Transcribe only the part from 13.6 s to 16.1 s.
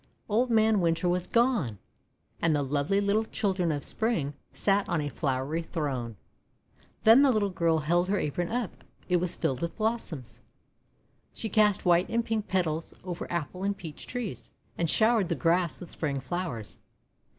and Peach trees, and showered the grass with